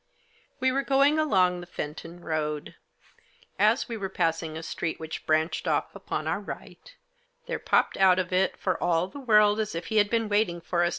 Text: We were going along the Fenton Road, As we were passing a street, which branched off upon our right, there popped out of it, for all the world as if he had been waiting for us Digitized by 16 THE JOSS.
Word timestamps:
We 0.59 0.71
were 0.71 0.81
going 0.81 1.19
along 1.19 1.61
the 1.61 1.67
Fenton 1.67 2.21
Road, 2.21 2.73
As 3.59 3.87
we 3.87 3.97
were 3.97 4.09
passing 4.09 4.57
a 4.57 4.63
street, 4.63 4.99
which 4.99 5.27
branched 5.27 5.67
off 5.67 5.95
upon 5.95 6.25
our 6.27 6.39
right, 6.39 6.91
there 7.45 7.59
popped 7.59 7.97
out 7.97 8.17
of 8.17 8.33
it, 8.33 8.57
for 8.57 8.81
all 8.81 9.07
the 9.07 9.19
world 9.19 9.59
as 9.59 9.75
if 9.75 9.85
he 9.93 9.97
had 9.97 10.09
been 10.09 10.27
waiting 10.27 10.59
for 10.59 10.61
us 10.61 10.61
Digitized 10.61 10.61
by 10.61 10.61
16 10.61 10.79
THE 10.79 10.85
JOSS. 10.85 10.89